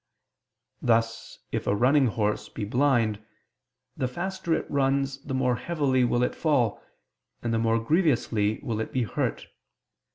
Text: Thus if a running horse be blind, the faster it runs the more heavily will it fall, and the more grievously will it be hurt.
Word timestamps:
Thus 0.81 1.37
if 1.51 1.67
a 1.67 1.75
running 1.75 2.07
horse 2.07 2.49
be 2.49 2.65
blind, 2.65 3.23
the 3.95 4.07
faster 4.07 4.51
it 4.55 4.65
runs 4.67 5.21
the 5.23 5.35
more 5.35 5.57
heavily 5.57 6.03
will 6.05 6.23
it 6.23 6.33
fall, 6.33 6.81
and 7.43 7.53
the 7.53 7.59
more 7.59 7.77
grievously 7.79 8.59
will 8.63 8.79
it 8.79 8.91
be 8.91 9.03
hurt. 9.03 9.45